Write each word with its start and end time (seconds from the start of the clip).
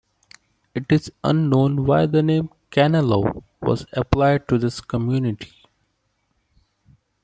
It 0.73 0.91
is 0.91 1.11
unknown 1.23 1.85
why 1.85 2.07
the 2.07 2.23
name 2.23 2.49
"Canalou" 2.71 3.43
was 3.61 3.85
applied 3.93 4.47
to 4.47 4.57
this 4.57 4.81
community. 4.81 5.53